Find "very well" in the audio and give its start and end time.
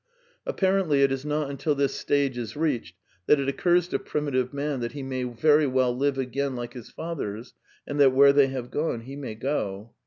5.21-5.95